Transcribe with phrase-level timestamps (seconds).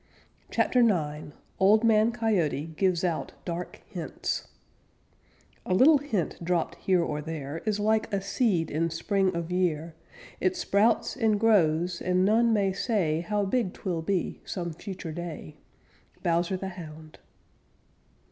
[0.49, 4.47] CHAPTER IX OLD MAN COYOTE GIVES OUT DARK HINTS
[5.63, 9.93] A little hint dropped there or here, Is like a seed in spring of year;
[10.39, 15.57] It sprouts and grows, and none may say How big 'twill be some future day.
[16.25, 17.19] _Bowser the Hound.